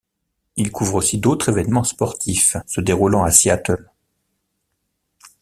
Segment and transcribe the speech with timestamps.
[0.55, 3.87] Il couvre aussi d'autres événements sportifs se déroulant à Seattle.